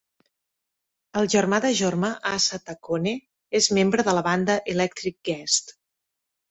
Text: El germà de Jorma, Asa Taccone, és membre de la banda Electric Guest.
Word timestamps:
El 1.21 1.29
germà 1.33 1.59
de 1.67 1.71
Jorma, 1.81 2.11
Asa 2.31 2.61
Taccone, 2.71 3.15
és 3.63 3.71
membre 3.81 4.09
de 4.11 4.19
la 4.21 4.27
banda 4.33 4.61
Electric 4.77 5.23
Guest. 5.33 5.73